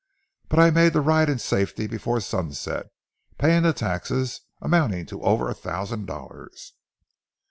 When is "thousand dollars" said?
5.53-6.73